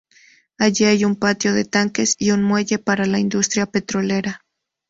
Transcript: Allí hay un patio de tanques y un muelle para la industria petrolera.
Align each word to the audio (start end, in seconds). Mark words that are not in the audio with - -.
Allí 0.57 0.85
hay 0.85 1.05
un 1.05 1.15
patio 1.15 1.53
de 1.53 1.63
tanques 1.63 2.15
y 2.17 2.31
un 2.31 2.41
muelle 2.41 2.79
para 2.79 3.05
la 3.05 3.19
industria 3.19 3.67
petrolera. 3.67 4.43